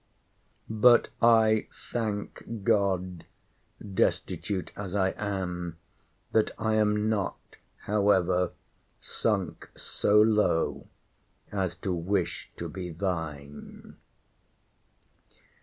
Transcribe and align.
But, 0.67 1.09
I 1.21 1.67
thank 1.91 2.63
God, 2.63 3.23
destitute 3.93 4.71
as 4.75 4.95
I 4.95 5.11
am, 5.15 5.77
that 6.31 6.49
I 6.57 6.73
am 6.73 7.07
not, 7.07 7.37
however, 7.83 8.53
sunk 8.99 9.69
so 9.75 10.19
low, 10.19 10.87
as 11.51 11.75
to 11.85 11.93
wish 11.93 12.51
to 12.57 12.67
be 12.67 12.89
thine. 12.89 13.97